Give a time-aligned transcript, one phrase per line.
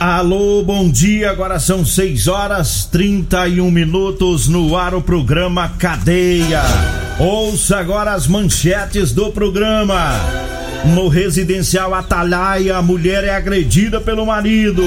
[0.00, 1.30] Alô, bom dia.
[1.30, 6.62] Agora são 6 horas 31 minutos no ar o programa Cadeia.
[7.18, 10.18] Ouça agora as manchetes do programa.
[10.94, 14.84] No residencial Atalaia, a mulher é agredida pelo marido.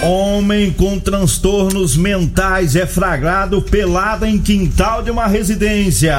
[0.00, 6.16] Homem com transtornos mentais é flagrado pelado em quintal de uma residência.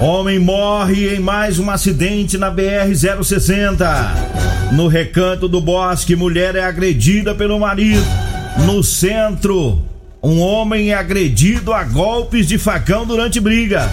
[0.00, 3.86] Homem morre em mais um acidente na BR-060.
[4.72, 8.04] No recanto do bosque, mulher é agredida pelo marido.
[8.66, 9.82] No centro,
[10.22, 13.88] um homem é agredido a golpes de facão durante briga.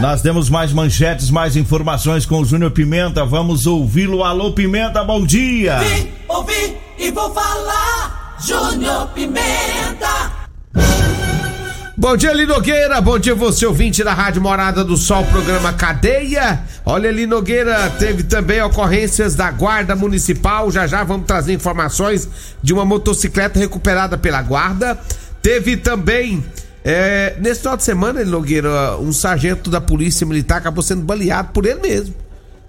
[0.00, 3.24] Nós temos mais manchetes, mais informações com o Júnior Pimenta.
[3.24, 4.22] Vamos ouvi-lo.
[4.22, 5.78] Alô, Pimenta, bom dia.
[5.78, 8.36] Vim, ouvi e vou falar.
[8.46, 10.46] Júnior Pimenta.
[11.98, 13.00] Bom dia, Linogueira.
[13.00, 16.60] Bom dia, você ouvinte da Rádio Morada do Sol, programa Cadeia.
[16.84, 20.70] Olha, Linogueira, teve também ocorrências da Guarda Municipal.
[20.70, 22.28] Já já vamos trazer informações
[22.62, 24.98] de uma motocicleta recuperada pela Guarda.
[25.40, 26.44] Teve também
[26.84, 31.64] é, nesse final de semana, Nogueira, um sargento da Polícia Militar acabou sendo baleado por
[31.64, 32.14] ele mesmo.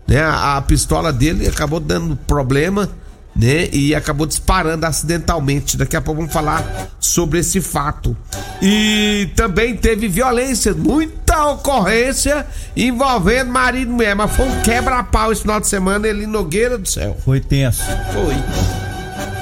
[0.08, 0.22] Né?
[0.22, 2.90] A, a pistola dele acabou dando problema,
[3.38, 3.70] né?
[3.72, 5.78] E acabou disparando acidentalmente.
[5.78, 8.18] Daqui a pouco vamos falar sobre esse fato.
[8.62, 14.16] E também teve violência, muita ocorrência envolvendo marido e mulher.
[14.16, 17.16] Mas foi um quebra-pau esse final de semana, ele Nogueira do céu.
[17.24, 17.84] Foi tenso.
[18.14, 18.36] Foi.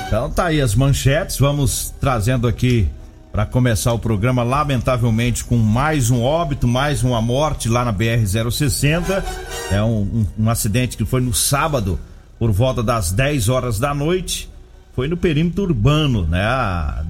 [0.08, 2.88] Então tá aí as manchetes, vamos trazendo aqui
[3.36, 9.22] para começar o programa, lamentavelmente, com mais um óbito, mais uma morte lá na BR-060.
[9.72, 12.00] É um, um, um, acidente que foi no sábado,
[12.38, 14.50] por volta das 10 horas da noite.
[14.94, 16.42] Foi no perímetro urbano, né?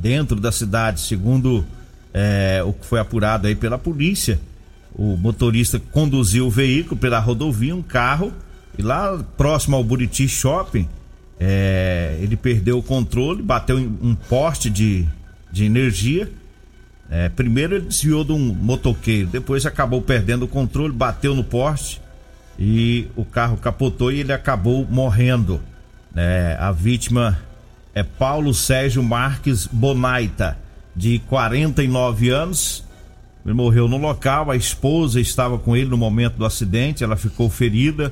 [0.02, 1.66] Dentro da cidade, segundo
[2.14, 4.40] é, o que foi apurado aí pela polícia.
[4.94, 8.34] O motorista conduziu o veículo pela rodovia, um carro,
[8.78, 10.88] e lá próximo ao Buriti Shopping,
[11.40, 15.06] é, ele perdeu o controle, bateu em um poste de
[15.56, 16.30] de energia.
[17.10, 22.02] É, primeiro ele desviou de um motoqueiro, depois acabou perdendo o controle, bateu no poste
[22.58, 25.62] e o carro capotou e ele acabou morrendo.
[26.16, 27.40] É, a vítima
[27.94, 30.58] é Paulo Sérgio Marques Bonaita,
[30.96, 32.84] de 49 anos.
[33.46, 37.50] Ele morreu no local, a esposa estava com ele no momento do acidente, ela ficou
[37.50, 38.12] ferida.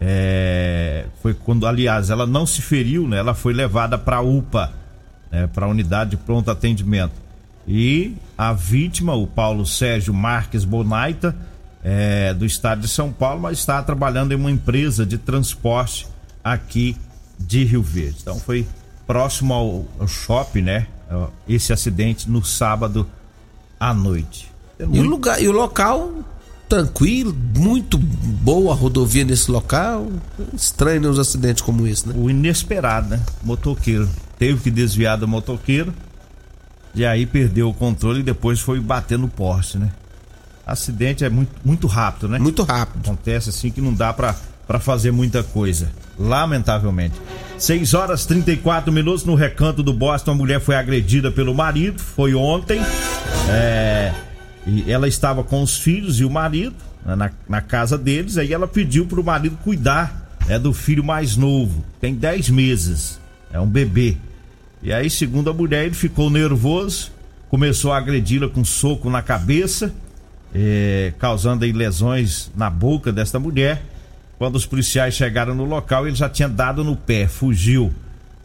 [0.00, 3.18] É, foi quando, aliás, ela não se feriu, né?
[3.18, 4.82] Ela foi levada para a UPA
[5.32, 7.14] né, para a unidade de pronto atendimento.
[7.66, 11.34] E a vítima, o Paulo Sérgio Marques Bonaita,
[11.82, 16.06] é, do estado de São Paulo, mas está trabalhando em uma empresa de transporte
[16.42, 16.96] aqui
[17.38, 18.18] de Rio Verde.
[18.22, 18.66] Então foi
[19.06, 20.86] próximo ao, ao shopping, né?
[21.48, 23.06] Esse acidente no sábado
[23.78, 24.50] à noite.
[24.78, 24.96] É muito...
[24.96, 26.10] E o lugar, e o local
[26.68, 30.10] tranquilo, muito boa a rodovia nesse local.
[30.54, 32.14] Estranho né, uns acidentes como esse, né?
[32.16, 33.20] O inesperado, né?
[33.42, 34.08] Motoqueiro
[34.38, 35.92] teve que desviar do motoqueiro
[36.94, 39.92] e aí perdeu o controle e depois foi bater no poste, né?
[40.66, 42.38] Acidente é muito, muito rápido, né?
[42.38, 43.00] Muito rápido.
[43.04, 44.34] Acontece assim que não dá pra,
[44.66, 45.90] pra fazer muita coisa.
[46.18, 47.20] Lamentavelmente.
[47.58, 50.32] 6 horas 34 minutos no recanto do Boston.
[50.32, 52.00] A mulher foi agredida pelo marido.
[52.00, 52.80] Foi ontem.
[53.50, 54.12] É,
[54.66, 58.38] e ela estava com os filhos e o marido né, na, na casa deles.
[58.38, 61.84] Aí ela pediu pro marido cuidar é, do filho mais novo.
[62.00, 63.20] Tem 10 meses.
[63.52, 64.16] É um bebê.
[64.82, 67.12] E aí, segundo a mulher, ele ficou nervoso,
[67.48, 69.94] começou a agredi-la com um soco na cabeça,
[70.54, 73.82] é, causando aí lesões na boca desta mulher.
[74.38, 77.92] Quando os policiais chegaram no local, ele já tinha dado no pé, fugiu.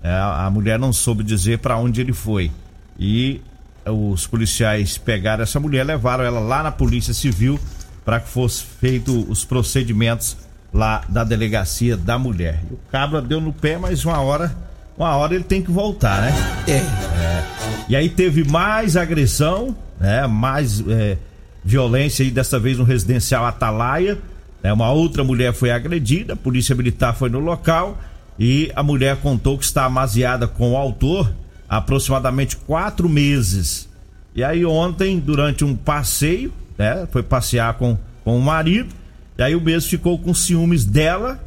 [0.04, 2.52] É, a mulher não soube dizer para onde ele foi.
[3.00, 3.42] E
[3.86, 7.60] os policiais pegaram essa mulher, levaram ela lá na Polícia Civil
[8.06, 10.38] para que fosse feito os procedimentos
[10.74, 12.64] lá da delegacia da mulher.
[12.72, 14.56] O cabra deu no pé, mas uma hora
[14.98, 16.34] uma hora ele tem que voltar, né?
[16.68, 17.84] É.
[17.88, 20.26] E aí teve mais agressão, né?
[20.26, 21.18] Mais é,
[21.68, 24.18] violência aí, dessa vez no residencial Atalaia.
[24.64, 24.72] Né?
[24.72, 28.00] Uma outra mulher foi agredida, a polícia militar foi no local
[28.40, 31.30] e a mulher contou que está amaziada com o autor
[31.68, 33.90] há aproximadamente quatro meses.
[34.34, 37.06] E aí ontem, durante um passeio, né?
[37.12, 38.94] Foi passear com, com o marido,
[39.38, 41.38] e aí o mesmo ficou com ciúmes dela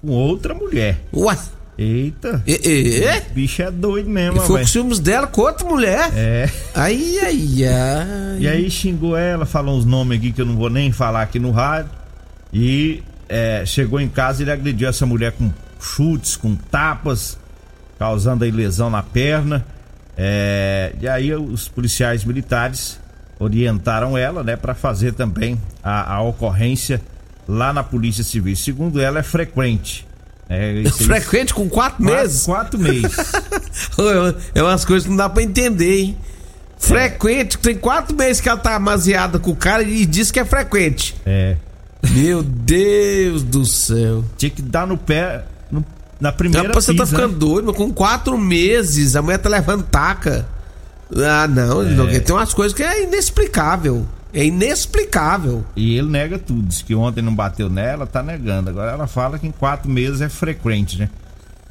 [0.00, 1.04] com outra mulher.
[1.14, 1.38] Ué.
[1.78, 2.42] Eita!
[2.44, 3.20] E, e, e?
[3.32, 4.66] Bicho é doido mesmo, foi com velho.
[4.66, 6.10] ciúmes dela com outra mulher.
[6.12, 6.50] É.
[6.74, 8.38] Ai, ai, ai.
[8.40, 11.38] E aí xingou ela, falou uns nomes aqui que eu não vou nem falar aqui
[11.38, 11.92] no rádio.
[12.52, 17.38] E é, chegou em casa e ele agrediu essa mulher com chutes, com tapas,
[17.96, 19.64] causando aí lesão na perna.
[20.16, 22.98] É, e aí os policiais militares
[23.38, 27.00] orientaram ela, né, para fazer também a, a ocorrência
[27.46, 28.56] lá na Polícia Civil.
[28.56, 30.07] Segundo ela, é frequente.
[30.50, 32.44] É, Frequente com quatro quatro, meses.
[32.44, 33.12] quatro meses.
[34.54, 36.16] É umas coisas que não dá pra entender, hein?
[36.78, 40.44] Frequente, tem quatro meses que ela tá amaziada com o cara e diz que é
[40.44, 41.14] frequente.
[41.26, 41.56] é.
[42.10, 44.24] Meu Deus do céu.
[44.36, 45.84] Tinha que dar no pé no-
[46.20, 47.22] na primeira Rapaz, você tá pisa, né?
[47.24, 50.46] ficando doido, mas com quatro meses a mulher tá levando taca.
[51.16, 54.06] Ah, não, Nogueira, tem umas coisas que é inexplicável.
[54.32, 55.64] É inexplicável.
[55.76, 56.62] E ele nega tudo.
[56.62, 58.70] Diz que ontem não bateu nela, tá negando.
[58.70, 61.08] Agora ela fala que em quatro meses é frequente, né?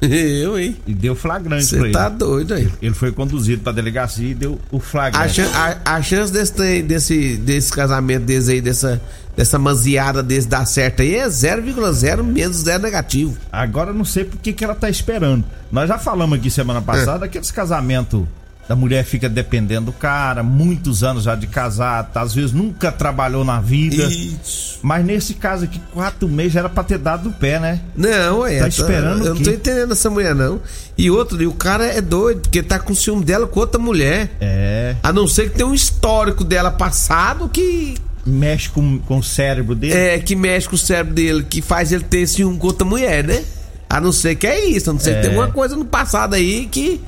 [0.00, 0.76] Eu, hein?
[0.86, 1.92] E deu flagrante pra Você ele.
[1.92, 2.68] tá doido aí.
[2.80, 5.34] Ele foi conduzido pra delegacia e deu o A, flagrante.
[5.34, 9.00] chan- a- a chance desse, desse, desse casamento desse aí, dessa,
[9.36, 13.36] dessa maziada desse dar certo aí é 0,0 menos 0 negativo.
[13.50, 15.44] Agora eu não sei por que, que ela tá esperando.
[15.70, 18.24] Nós já falamos aqui semana passada aqueles casamentos
[18.68, 23.42] da mulher fica dependendo do cara, muitos anos já de casado, às vezes nunca trabalhou
[23.42, 24.04] na vida.
[24.04, 24.78] Isso.
[24.82, 27.80] Mas nesse caso aqui, quatro meses era pra ter dado o pé, né?
[27.96, 28.58] Não, é.
[28.60, 30.60] Tá esperando Eu não tô entendendo essa mulher, não.
[30.98, 34.30] E outro, e o cara é doido, porque tá com ciúme dela com outra mulher.
[34.38, 34.96] É.
[35.02, 37.94] A não ser que tem um histórico dela passado que
[38.26, 39.94] Mexe com, com o cérebro dele.
[39.94, 43.24] é que mexe com o cérebro dele, que faz ele ter ciúme com outra mulher,
[43.24, 43.42] né?
[43.88, 46.34] A não ser que é isso, a não ser que tem alguma coisa no passado
[46.34, 47.00] aí que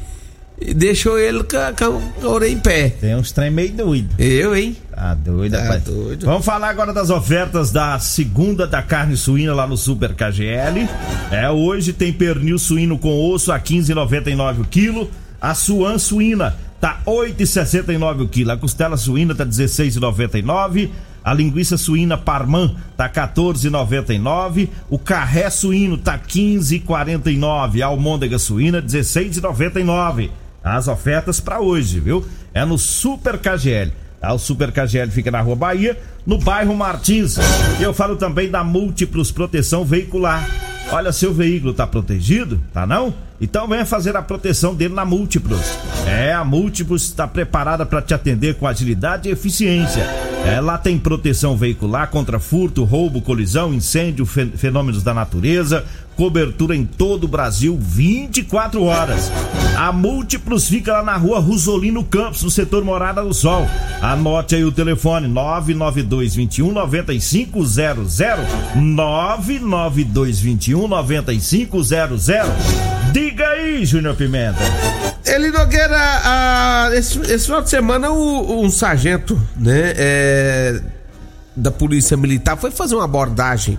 [0.74, 2.90] deixou ele com a, orelha em pé.
[2.90, 4.14] Tem uns trem meio doido.
[4.18, 4.76] Eu, hein?
[4.94, 5.82] Tá doido, Tá rapaz.
[5.84, 6.26] doido.
[6.26, 10.86] Vamos falar agora das ofertas da segunda da carne suína lá no Super KGL.
[11.30, 15.10] É, hoje tem pernil suíno com osso a 15,99 o quilo.
[15.40, 18.50] A suan suína tá 8,69 o quilo.
[18.52, 20.90] A costela suína tá 16,99.
[21.24, 24.68] A linguiça suína Parman tá 14,99.
[24.88, 27.82] O carré suíno tá 15,49.
[27.82, 30.30] A almôndega suína 16,99.
[30.62, 32.24] As ofertas para hoje, viu?
[32.52, 33.92] É no Super KGL.
[34.20, 34.32] Tá?
[34.32, 37.36] O Super KGL fica na Rua Bahia, no bairro Martins.
[37.78, 40.46] E eu falo também da Múltiplos Proteção Veicular.
[40.92, 42.60] Olha, seu veículo tá protegido?
[42.74, 43.14] Tá não?
[43.40, 45.60] Então venha fazer a proteção dele na Múltiplos.
[46.06, 50.02] É, a Múltiplos está preparada para te atender com agilidade e eficiência.
[50.44, 55.84] É, lá tem proteção veicular contra furto, roubo, colisão, incêndio, fe- fenômenos da natureza,
[56.20, 59.32] cobertura em todo o Brasil 24 horas.
[59.74, 63.66] A Múltiplos fica lá na rua Rosolino Campos, no setor Morada do Sol.
[64.02, 68.18] Anote aí o telefone 992 21 9500
[68.74, 72.26] 992 21 9500.
[73.14, 74.58] Diga aí, Júnior Pimenta.
[75.24, 80.80] Ele Nogueira, ah, esse, esse final de semana o- um sargento, né, é,
[81.56, 83.78] da polícia militar foi fazer uma abordagem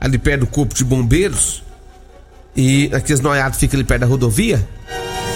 [0.00, 1.62] ali perto do corpo de bombeiros
[2.56, 4.66] e aqueles noiados ficam ali perto da rodovia.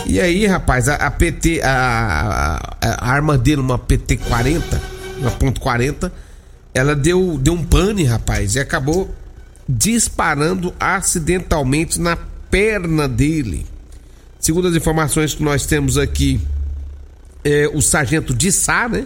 [0.07, 4.63] E aí, rapaz, a, a PT, a, a- a arma dele, uma PT-40,
[5.19, 6.11] uma ponto .40,
[6.73, 9.13] ela deu, deu um pane, rapaz, e acabou
[9.69, 12.17] disparando acidentalmente na
[12.51, 13.67] perna dele.
[14.41, 16.41] Segundo as informações que nós temos aqui,
[17.45, 19.05] é, o sargento de Sá, né?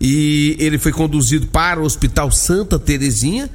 [0.00, 3.48] E ele foi conduzido para o Hospital Santa Terezinha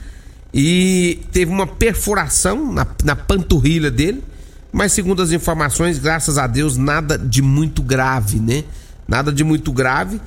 [0.53, 4.23] e teve uma perfuração na, na panturrilha dele.
[4.71, 8.63] Mas segundo as informações, graças a Deus, nada de muito grave, né?
[9.07, 10.21] Nada de muito grave.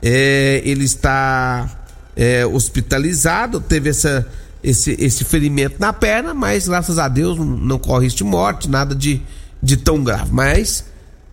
[0.00, 1.68] É, ele está
[2.16, 4.26] é, hospitalizado, teve essa,
[4.62, 8.94] esse, esse ferimento na perna, mas graças a Deus não, corre risco de morte, nada
[8.94, 9.20] de,
[9.60, 10.30] de tão grave.
[10.30, 10.84] Mas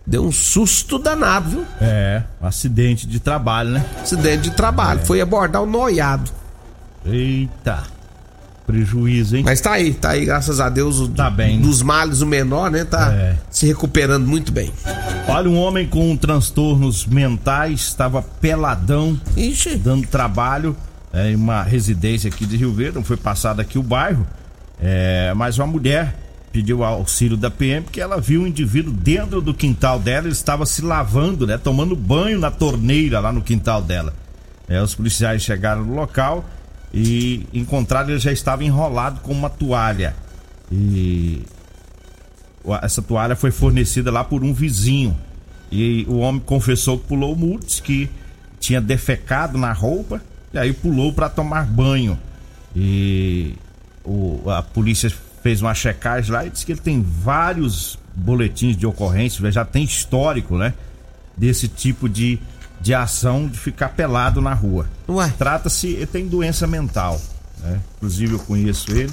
[0.04, 1.64] deu um susto danado, viu?
[1.80, 3.86] É, um acidente de trabalho, né?
[4.02, 6.30] Acidente de trabalho, foi abordar o noiado.
[7.04, 7.95] Eita.
[8.66, 9.42] Prejuízo, hein?
[9.44, 10.98] Mas tá aí, tá aí, graças a Deus.
[10.98, 11.60] o- Tá bem.
[11.60, 12.84] Dos males, o menor, né?
[12.84, 13.36] Tá É.
[13.50, 14.72] se recuperando muito bem.
[15.28, 19.76] Olha, um homem com transtornos mentais estava peladão, Ixi.
[19.76, 20.76] dando trabalho
[21.12, 22.96] é, em uma residência aqui de Rio Verde.
[22.96, 24.26] Não foi passado aqui o bairro,
[24.80, 26.14] é, mas uma mulher
[26.52, 30.66] pediu auxílio da PM porque ela viu um indivíduo dentro do quintal dela, ele estava
[30.66, 31.56] se lavando, né?
[31.56, 34.12] Tomando banho na torneira lá no quintal dela.
[34.68, 36.44] É, os policiais chegaram no local
[36.92, 40.14] e encontraram ele já estava enrolado com uma toalha.
[40.70, 41.42] E
[42.82, 45.16] essa toalha foi fornecida lá por um vizinho.
[45.70, 48.08] E o homem confessou que pulou o muro, disse que
[48.58, 50.20] tinha defecado na roupa
[50.52, 52.18] e aí pulou para tomar banho.
[52.74, 53.54] E
[54.04, 55.10] o, a polícia
[55.42, 59.84] fez uma checagem lá e disse que ele tem vários boletins de ocorrência, já tem
[59.84, 60.74] histórico, né?
[61.36, 62.38] Desse tipo de,
[62.80, 64.88] de ação de ficar pelado na rua.
[65.38, 67.20] Trata-se, ele tem doença mental,
[67.60, 67.80] né?
[67.96, 69.10] Inclusive eu conheço ele.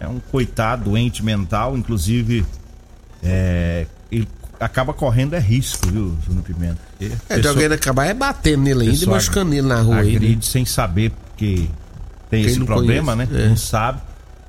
[0.00, 2.46] É um coitado doente mental, inclusive
[3.22, 4.28] é, ele
[4.60, 6.78] acaba correndo é risco, viu, Júnior Pimenta?
[7.00, 9.98] É, pessoa, de alguém acabar é batendo nele ainda e machucando ele na rua.
[9.98, 10.42] Agride aí, né?
[10.42, 11.70] sem saber que
[12.30, 13.44] tem Quem esse problema, conhece, né?
[13.44, 13.48] É.
[13.48, 14.00] Não sabe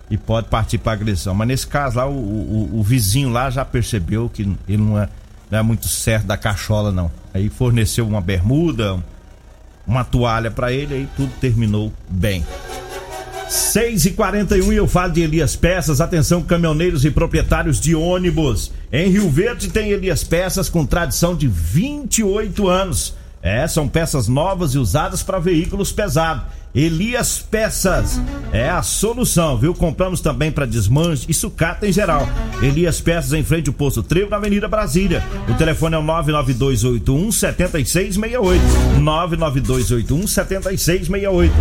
[0.09, 1.35] e pode partir para agressão.
[1.35, 5.07] Mas nesse caso lá, o, o, o, vizinho lá já percebeu que ele não é,
[5.49, 7.11] não é, muito certo da cachola, não.
[7.33, 9.03] Aí forneceu uma bermuda,
[9.85, 12.45] uma toalha para ele, aí tudo terminou bem.
[13.49, 15.99] 6 e 41 e eu falo de Elias Peças.
[15.99, 18.71] Atenção, caminhoneiros e proprietários de ônibus.
[18.91, 23.15] Em Rio Verde tem Elias Peças com tradição de 28 anos.
[23.41, 28.21] É, são peças novas e usadas para veículos pesados Elias Peças
[28.51, 29.73] é a solução, viu?
[29.73, 32.27] Compramos também para desmanche e sucata em geral.
[32.61, 35.23] Elias Peças em frente ao Posto Trevo na Avenida Brasília.
[35.47, 38.61] O telefone é o 99281 7668.
[38.99, 41.53] 99281 7668.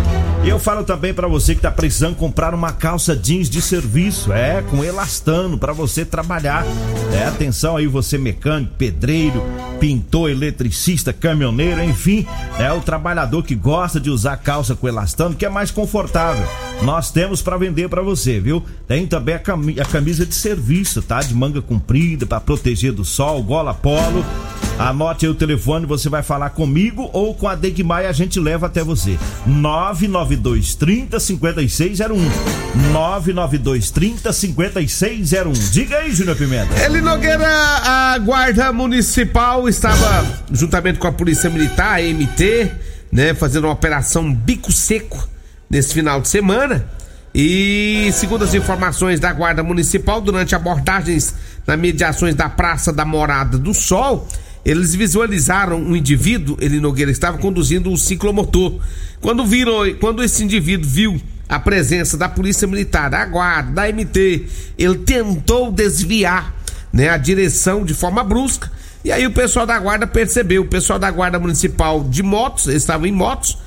[0.43, 4.31] E eu falo também para você que tá precisando comprar uma calça jeans de serviço,
[4.31, 6.63] é, com elastano para você trabalhar.
[7.13, 9.43] É, atenção aí você mecânico, pedreiro,
[9.79, 12.27] pintor, eletricista, caminhoneiro, enfim,
[12.59, 16.45] é o trabalhador que gosta de usar calça com elastano elastano, que é mais confortável.
[16.83, 18.63] Nós temos para vender para você, viu?
[18.87, 19.39] Tem também a,
[19.81, 21.19] a camisa de serviço, tá?
[21.19, 24.25] De manga comprida para proteger do sol, gola polo.
[24.77, 28.67] Anote aí o telefone, você vai falar comigo ou com a Degmai, a gente leva
[28.67, 29.17] até você.
[29.45, 32.17] 992 30 5601.
[32.93, 35.51] 992 30 5601.
[35.71, 36.73] Diga aí, Júnior Pimenta.
[36.81, 42.71] Ele Nogueira, a Guarda Municipal estava juntamente com a Polícia Militar, a MT,
[43.11, 45.27] né, fazendo uma operação bico seco
[45.69, 46.87] nesse final de semana.
[47.33, 51.35] E segundo as informações da Guarda Municipal, durante abordagens
[51.65, 54.27] nas mediações da Praça da Morada do Sol,
[54.65, 58.79] eles visualizaram um indivíduo, ele Nogueira estava conduzindo um ciclomotor.
[59.21, 64.45] Quando viram, quando esse indivíduo viu a presença da Polícia Militar, da Guarda, da MT,
[64.77, 66.53] ele tentou desviar,
[66.91, 68.71] né, a direção de forma brusca
[69.03, 72.83] e aí o pessoal da guarda percebeu, o pessoal da guarda municipal de motos, eles
[72.83, 73.57] estavam em motos,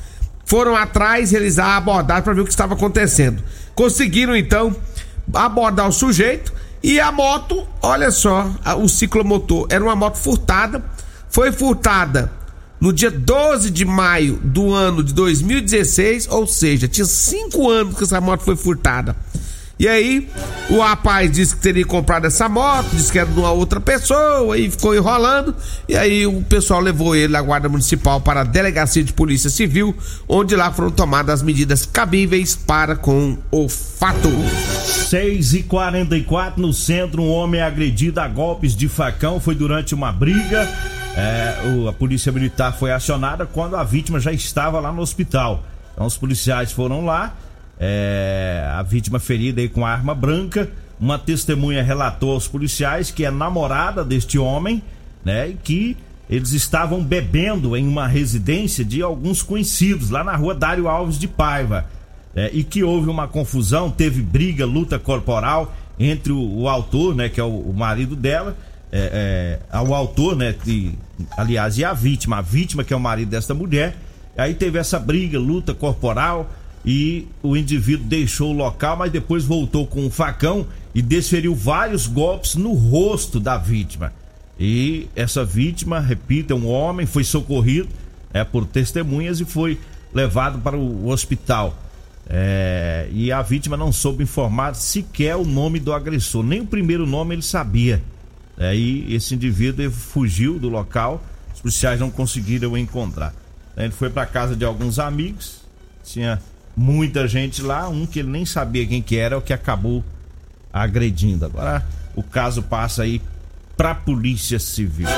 [0.44, 3.42] foram atrás realizar a abordagem para ver o que estava acontecendo.
[3.74, 4.76] Conseguiram então
[5.32, 10.84] abordar o sujeito e a moto, olha só, o ciclomotor era uma moto furtada,
[11.30, 12.30] foi furtada
[12.80, 18.02] no dia 12 de maio do ano de 2016, ou seja, tinha cinco anos que
[18.02, 19.16] essa moto foi furtada.
[19.78, 20.28] E aí,
[20.70, 24.56] o rapaz disse que teria comprado essa moto, disse que era de uma outra pessoa,
[24.56, 25.54] e ficou enrolando.
[25.88, 29.96] E aí, o pessoal levou ele à Guarda Municipal para a Delegacia de Polícia Civil,
[30.28, 34.28] onde lá foram tomadas as medidas cabíveis para com o fato.
[35.08, 40.12] 6 e 44 no centro, um homem agredido a golpes de facão foi durante uma
[40.12, 40.68] briga.
[41.14, 45.64] É, o, a polícia militar foi acionada quando a vítima já estava lá no hospital.
[45.92, 47.34] Então os policiais foram lá
[47.78, 50.70] é, a vítima ferida aí com arma branca.
[51.00, 54.82] Uma testemunha relatou aos policiais que é namorada deste homem,
[55.24, 55.48] né?
[55.48, 55.96] E que
[56.30, 61.28] eles estavam bebendo em uma residência de alguns conhecidos lá na rua Dário Alves de
[61.28, 61.86] Paiva.
[62.34, 67.28] É, e que houve uma confusão, teve briga, luta corporal entre o, o autor, né,
[67.28, 68.56] que é o, o marido dela,
[68.90, 70.98] é, é, o autor, né, que,
[71.36, 73.96] aliás, e a vítima, a vítima que é o marido desta mulher.
[74.36, 76.50] Aí teve essa briga, luta corporal
[76.84, 82.06] e o indivíduo deixou o local, mas depois voltou com um facão e desferiu vários
[82.06, 84.12] golpes no rosto da vítima.
[84.58, 87.88] E essa vítima, repito, é um homem, foi socorrido
[88.32, 89.78] é, por testemunhas e foi
[90.12, 91.76] levado para o hospital.
[92.28, 97.06] É, e a vítima não soube informar sequer o nome do agressor, nem o primeiro
[97.06, 98.02] nome ele sabia.
[98.58, 101.22] É, e esse indivíduo fugiu do local,
[101.54, 103.34] os policiais não conseguiram encontrar.
[103.76, 105.62] Ele foi para casa de alguns amigos,
[106.04, 106.40] tinha
[106.76, 110.04] muita gente lá, um que ele nem sabia quem que era, o que acabou
[110.72, 111.44] agredindo.
[111.44, 113.20] Agora o caso passa aí
[113.76, 115.08] pra Polícia Civil.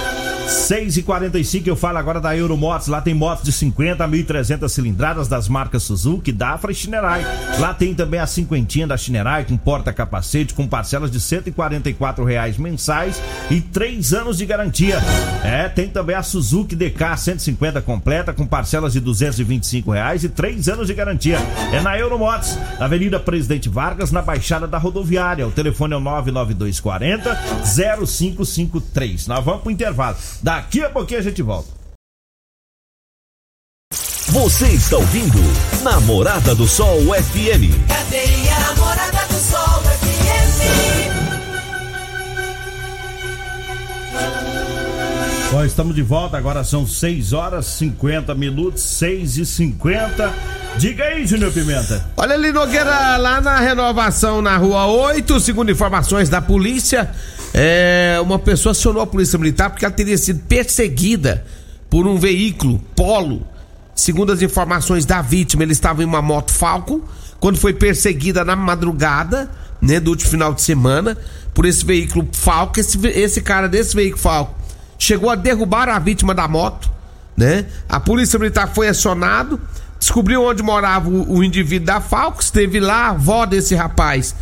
[0.47, 2.89] 6 e 45 eu falo agora da Euromotos.
[2.89, 7.25] Lá tem motos de 50 a 1.300 cilindradas das marcas Suzuki, Dafra e Shinerai.
[7.59, 13.21] Lá tem também a cinquentinha da Shinerai com porta-capacete, com parcelas de 144 reais mensais
[13.51, 14.99] e 3 anos de garantia.
[15.43, 20.69] É, tem também a Suzuki DK 150 completa com parcelas de 225 reais e 3
[20.69, 21.39] anos de garantia.
[21.73, 25.47] É na Euromotos, na Avenida Presidente Vargas, na Baixada da Rodoviária.
[25.47, 27.39] O telefone é o 99240
[28.07, 29.27] 0553.
[29.27, 30.17] Nós vamos pro intervalo.
[30.43, 31.69] Daqui a pouquinho a gente volta.
[34.29, 35.39] Você está ouvindo
[35.83, 37.87] Namorada do Sol FM.
[37.87, 40.25] Cadeia Namorada do Sol FM.
[45.53, 50.35] Bom, estamos de volta, agora são 6 horas 50 minutos, 6 e 50
[50.77, 52.05] Diga aí, Júnior Pimenta.
[52.17, 57.11] Olha ali, Nogueira, lá na renovação na rua 8, segundo informações da polícia,
[57.57, 61.47] é, uma pessoa acionou a polícia militar porque ela teria sido perseguida
[61.89, 63.47] por um veículo polo.
[63.95, 67.01] Segundo as informações da vítima, ele estava em uma moto Falcon
[67.39, 69.49] quando foi perseguida na madrugada,
[69.81, 71.17] né, do último final de semana,
[71.53, 72.81] por esse veículo Falcon.
[72.81, 74.55] Esse, esse cara desse veículo Falcon
[74.99, 76.91] chegou a derrubar a vítima da moto,
[77.37, 77.67] né?
[77.89, 79.61] A polícia militar foi acionado,
[79.97, 84.35] descobriu onde morava o, o indivíduo da Falcon, esteve lá, a avó desse rapaz.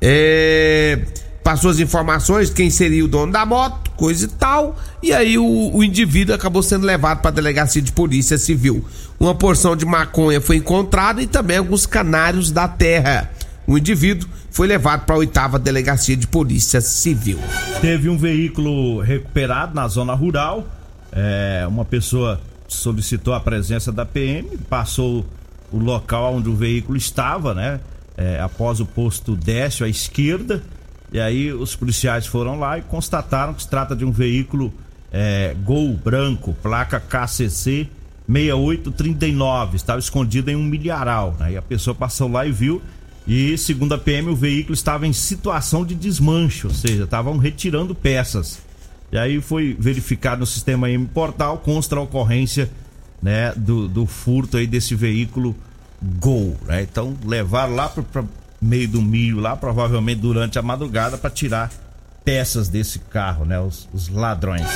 [0.00, 1.00] É
[1.42, 5.70] passou as informações, quem seria o dono da moto, coisa e tal, e aí o,
[5.74, 8.84] o indivíduo acabou sendo levado para a delegacia de polícia civil.
[9.18, 13.30] Uma porção de maconha foi encontrada e também alguns canários da terra.
[13.66, 17.38] O indivíduo foi levado para a oitava delegacia de polícia civil.
[17.80, 20.66] Teve um veículo recuperado na zona rural.
[21.12, 25.24] É, uma pessoa solicitou a presença da PM, passou
[25.72, 27.80] o local onde o veículo estava, né?
[28.16, 30.62] É, após o posto Décio à esquerda.
[31.12, 34.72] E aí os policiais foram lá e constataram que se trata de um veículo
[35.12, 37.88] é, Gol branco, placa KCC
[38.28, 39.76] 6839.
[39.76, 41.36] Estava escondido em um milharal.
[41.38, 41.52] Né?
[41.52, 42.80] E a pessoa passou lá e viu.
[43.26, 47.94] E segundo a PM, o veículo estava em situação de desmanche, ou seja, estavam retirando
[47.94, 48.58] peças.
[49.12, 52.70] E aí foi verificado no sistema M Portal, consta a ocorrência
[53.22, 55.54] né, do, do furto aí desse veículo
[56.18, 56.56] Gol.
[56.66, 56.82] Né?
[56.82, 58.24] Então levaram lá para
[58.60, 61.70] meio do milho lá, provavelmente durante a madrugada, para tirar
[62.24, 63.58] peças desse carro, né?
[63.60, 64.66] Os, os, ladrões.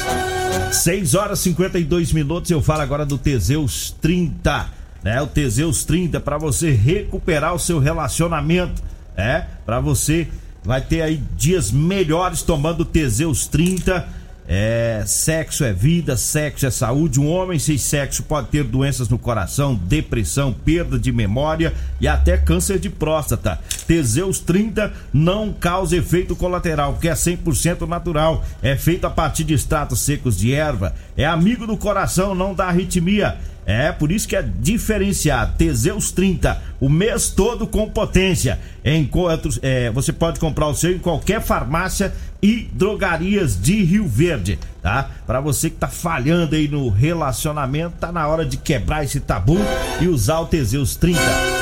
[0.72, 2.50] 6 horas e 52 minutos.
[2.50, 4.70] Eu falo agora do Teseus 30,
[5.02, 5.20] né?
[5.20, 8.82] O Teseus 30 para você recuperar o seu relacionamento,
[9.16, 9.44] é?
[9.64, 10.28] Para você
[10.64, 17.18] vai ter aí dias melhores tomando Teseus 30 é, sexo é vida, sexo é saúde.
[17.18, 22.36] Um homem sem sexo pode ter doenças no coração, depressão, perda de memória e até
[22.36, 23.58] câncer de próstata.
[23.86, 28.44] Teseus 30 não causa efeito colateral, porque é 100% natural.
[28.62, 30.94] É feito a partir de extratos secos de erva.
[31.16, 33.38] É amigo do coração, não dá arritmia.
[33.66, 35.54] É, por isso que é diferenciado.
[35.56, 38.58] Teseus 30, o mês todo com potência.
[38.84, 44.58] Enquanto é, você pode comprar o seu em qualquer farmácia e drogarias de Rio Verde,
[44.82, 45.08] tá?
[45.26, 49.56] Para você que tá falhando aí no relacionamento, tá na hora de quebrar esse tabu
[49.98, 51.18] e usar o Teseus 30.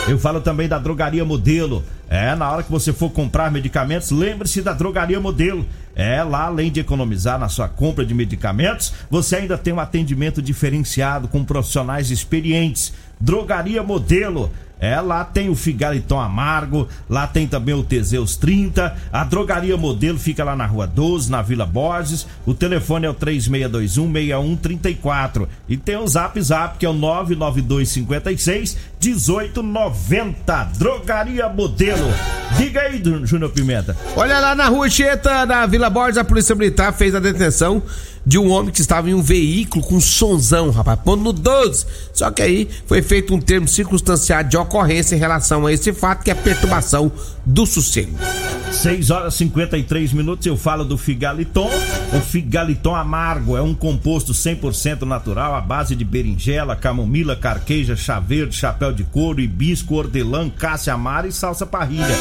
[0.09, 1.85] Eu falo também da drogaria modelo.
[2.11, 5.65] É, na hora que você for comprar medicamentos, lembre-se da drogaria modelo.
[5.95, 10.41] É, lá além de economizar na sua compra de medicamentos, você ainda tem um atendimento
[10.41, 12.93] diferenciado com profissionais experientes.
[13.21, 14.51] Drogaria Modelo.
[14.83, 18.93] É, lá tem o Figaliton Amargo, lá tem também o Teseus 30.
[19.13, 22.27] A Drogaria Modelo fica lá na Rua 12, na Vila Borges.
[22.45, 25.47] O telefone é o 3621-6134.
[25.69, 30.65] E tem o Zap Zap, que é o 99256 1890.
[30.77, 32.13] Drogaria Modelo.
[32.59, 33.97] Diga aí, Júnior Pimenta.
[34.17, 37.81] Olha lá na Rua Cheta, na Vila Borges, a Polícia Militar fez a detenção
[38.25, 41.87] de um homem que estava em um veículo com sonzão, rapaz, pondo no 12.
[42.13, 46.23] Só que aí foi feito um termo circunstanciado de ocorrência em relação a esse fato,
[46.23, 47.11] que é perturbação
[47.45, 48.19] do sossego.
[48.73, 51.71] 6 horas e 53 minutos, eu falo do Figaliton.
[52.15, 58.19] O Figaliton amargo é um composto 100% natural à base de berinjela, camomila, carqueja, chá
[58.19, 62.17] verde, chapéu de couro, hibisco, hortelã, cássia amara e salsa parrilha.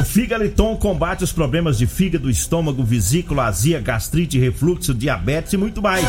[0.00, 5.82] O Figaliton combate os problemas de fígado, estômago, vesícula, azia, gastrite, refluxo, diabetes e muito
[5.82, 6.06] mais.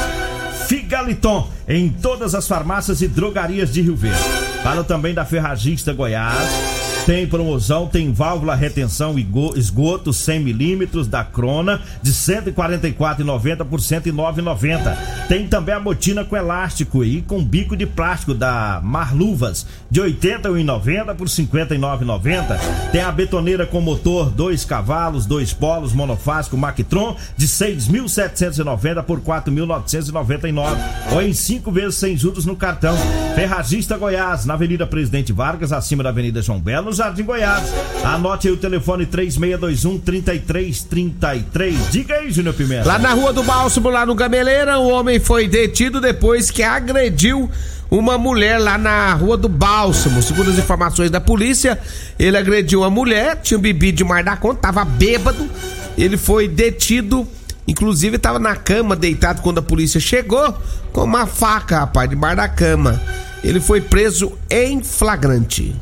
[0.67, 4.19] Figaliton em todas as farmácias e drogarias de Rio Verde.
[4.63, 11.24] Falo também da Ferragista Goiás Tem promoção, tem válvula retenção e esgoto 100 milímetros da
[11.24, 14.98] Crona de 144,90 por 109,90.
[15.28, 21.16] Tem também a botina com elástico e com bico de plástico da Marluvas de 81,90
[21.16, 22.92] por 59,90.
[22.92, 30.78] Tem a betoneira com motor 2 cavalos, 2 polos monofásico Mactron de 6.790 por 4.999
[31.14, 32.96] ou em 5 vezes sem juros no cartão.
[33.34, 37.74] Ferragista Goiás, na Avenida Presidente Vargas, acima da Avenida João Belo no Jardim Goiás.
[38.04, 41.90] Anote aí o telefone 3621 3333.
[41.90, 42.88] Diga aí, Júnior Pimenta.
[42.88, 47.50] Lá na Rua do Bálsamo, lá no Gameleira, o homem foi detido depois que agrediu
[47.90, 50.22] uma mulher lá na Rua do Bálsamo.
[50.22, 51.80] Segundo as informações da polícia,
[52.20, 55.50] ele agrediu uma mulher, tinha bebido demais da conta, tava bêbado.
[55.98, 57.28] Ele foi detido
[57.68, 60.54] Inclusive estava na cama deitado quando a polícia chegou
[60.92, 63.00] com uma faca, rapaz, debaixo da cama.
[63.44, 65.74] Ele foi preso em flagrante.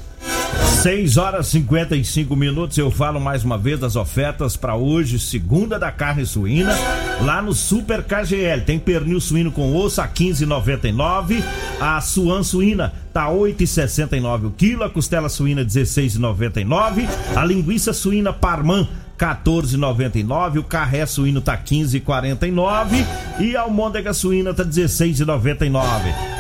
[0.82, 2.78] 6 horas e 55 minutos.
[2.78, 6.74] Eu falo mais uma vez das ofertas para hoje, segunda da carne suína,
[7.22, 8.62] lá no Super KGL.
[8.62, 11.44] Tem pernil suíno com osso a 15,99.
[11.82, 14.86] A suan suína tá 8,69 o quilo.
[14.86, 17.10] A costela suína 16,99.
[17.36, 18.88] A linguiça suína Parman
[19.20, 23.06] 14,99, o carré suíno tá 15,49
[23.40, 25.82] e a almôndega suína tá 16,99.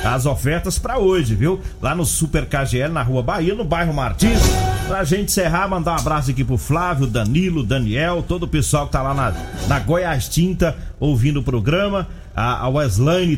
[0.05, 1.59] As ofertas para hoje, viu?
[1.81, 4.39] Lá no Super KGL na Rua Bahia, no bairro Martins.
[4.87, 8.93] Pra gente encerrar, mandar um abraço aqui pro Flávio, Danilo, Daniel, todo o pessoal que
[8.93, 9.33] tá lá na,
[9.67, 12.71] na Goiás Tinta ouvindo o programa a, a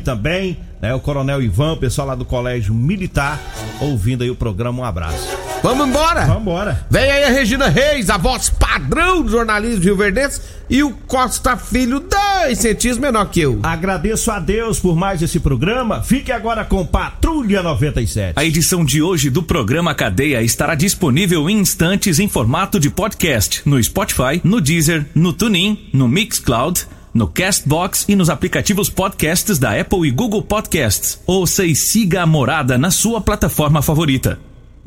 [0.04, 0.94] também, né?
[0.94, 3.40] O Coronel Ivan, o pessoal lá do Colégio Militar,
[3.80, 4.82] ouvindo aí o programa.
[4.82, 5.41] Um abraço.
[5.62, 6.26] Vamos embora?
[6.26, 6.86] Vamos embora.
[6.90, 11.56] Vem aí a Regina Reis, a voz padrão do jornalismo Rio Verdense, e o Costa
[11.56, 13.60] Filho, dois centímetros menor que eu.
[13.62, 16.02] Agradeço a Deus por mais esse programa.
[16.02, 18.32] Fique agora com Patrulha 97.
[18.34, 23.62] A edição de hoje do programa Cadeia estará disponível em instantes em formato de podcast
[23.64, 29.78] no Spotify, no Deezer, no TuneIn, no Mixcloud no Castbox e nos aplicativos podcasts da
[29.78, 31.20] Apple e Google Podcasts.
[31.26, 34.38] Ouça e siga a Morada na sua plataforma favorita.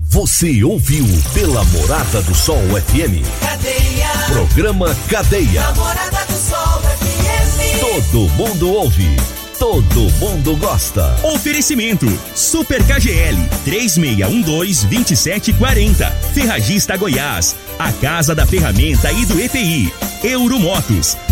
[0.08, 3.26] Você ouviu pela Morada do Sol FM.
[3.42, 4.08] Cadeia.
[4.28, 5.72] Programa Cadeia.
[5.74, 7.80] Morada do Sol FM.
[7.82, 9.18] Todo mundo ouve
[9.60, 11.16] todo mundo gosta.
[11.24, 16.12] Oferecimento: Super KGL 3612-2740.
[16.34, 19.92] Ferragista Goiás, a casa da ferramenta e do EPI.
[20.24, 21.18] Euromotos,